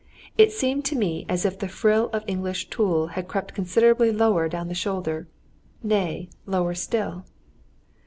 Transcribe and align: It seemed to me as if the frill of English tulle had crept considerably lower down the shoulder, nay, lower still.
It 0.35 0.51
seemed 0.51 0.83
to 0.85 0.95
me 0.95 1.27
as 1.29 1.45
if 1.45 1.59
the 1.59 1.67
frill 1.67 2.09
of 2.11 2.23
English 2.25 2.71
tulle 2.71 3.09
had 3.09 3.27
crept 3.27 3.53
considerably 3.53 4.11
lower 4.11 4.49
down 4.49 4.67
the 4.67 4.73
shoulder, 4.73 5.27
nay, 5.83 6.27
lower 6.47 6.73
still. 6.73 7.23